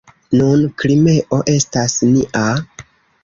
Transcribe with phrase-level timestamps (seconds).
[0.37, 2.43] Nun Krimeo estas nia.